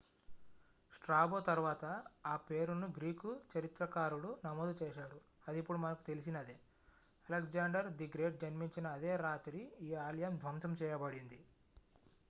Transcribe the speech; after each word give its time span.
Strabo 0.93 1.39
తర్వాత 1.41 1.85
ఆ 2.25 2.35
పేరును 2.47 2.87
గ్రీకు 2.97 3.31
చరిత్రకారుడు 3.51 4.29
నమోదు 4.45 4.73
చేశాడు 4.81 5.17
అది 5.47 5.59
ఇప్పుడు 5.59 5.77
మనకు 5.77 6.03
తెలిసినదే 6.03 6.55
అలెగ్జాండర్ 7.29 7.87
ది 7.93 8.07
గ్రేట్ 8.15 8.41
జన్మించిన 8.41 8.87
అదే 8.89 9.13
రాత్రి 9.17 9.61
ఈ 9.81 9.91
ఆలయం 10.05 10.35
ధ్వంసం 10.37 10.73
చేయబడింది 10.81 11.39